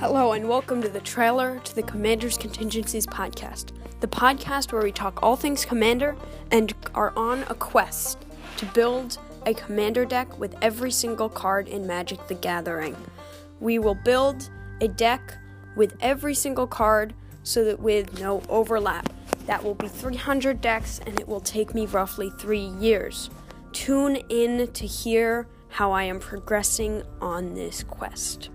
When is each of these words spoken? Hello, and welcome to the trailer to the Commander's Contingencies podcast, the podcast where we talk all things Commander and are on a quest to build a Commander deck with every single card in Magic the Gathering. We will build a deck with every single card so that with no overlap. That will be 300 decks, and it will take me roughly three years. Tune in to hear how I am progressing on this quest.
Hello, 0.00 0.30
and 0.30 0.48
welcome 0.48 0.80
to 0.80 0.88
the 0.88 1.00
trailer 1.00 1.58
to 1.64 1.74
the 1.74 1.82
Commander's 1.82 2.38
Contingencies 2.38 3.04
podcast, 3.04 3.72
the 3.98 4.06
podcast 4.06 4.70
where 4.70 4.84
we 4.84 4.92
talk 4.92 5.24
all 5.24 5.34
things 5.34 5.64
Commander 5.64 6.16
and 6.52 6.72
are 6.94 7.12
on 7.16 7.42
a 7.48 7.54
quest 7.56 8.24
to 8.58 8.66
build 8.66 9.18
a 9.44 9.54
Commander 9.54 10.04
deck 10.04 10.38
with 10.38 10.54
every 10.62 10.92
single 10.92 11.28
card 11.28 11.66
in 11.66 11.84
Magic 11.84 12.24
the 12.28 12.34
Gathering. 12.34 12.96
We 13.58 13.80
will 13.80 13.96
build 13.96 14.48
a 14.80 14.86
deck 14.86 15.36
with 15.74 15.96
every 16.00 16.34
single 16.36 16.68
card 16.68 17.12
so 17.42 17.64
that 17.64 17.80
with 17.80 18.20
no 18.20 18.40
overlap. 18.48 19.12
That 19.46 19.64
will 19.64 19.74
be 19.74 19.88
300 19.88 20.60
decks, 20.60 21.00
and 21.08 21.18
it 21.18 21.26
will 21.26 21.40
take 21.40 21.74
me 21.74 21.86
roughly 21.86 22.30
three 22.38 22.70
years. 22.78 23.30
Tune 23.72 24.14
in 24.28 24.70
to 24.74 24.86
hear 24.86 25.48
how 25.70 25.90
I 25.90 26.04
am 26.04 26.20
progressing 26.20 27.02
on 27.20 27.56
this 27.56 27.82
quest. 27.82 28.50